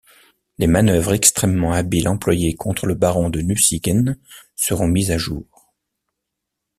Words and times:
Les 0.57 0.65
manœuvres 0.65 1.13
extrêmement 1.13 1.73
habiles 1.73 2.07
employées 2.09 2.55
contre 2.55 2.87
le 2.87 2.95
baron 2.95 3.29
de 3.29 3.41
Nucingen 3.41 4.17
seront 4.55 4.87
mises 4.87 5.11
à 5.11 5.19
jour... 5.19 5.75